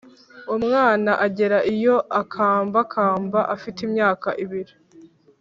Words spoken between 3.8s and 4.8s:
imyaka ibiri